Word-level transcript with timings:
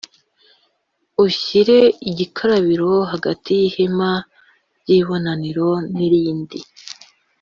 Ushyire 1.25 1.77
igikarabiro 2.09 2.91
hagati 3.11 3.49
y’ihema 3.59 4.11
ry’ibonaniro 4.81 5.69
n’irindi 5.95 6.59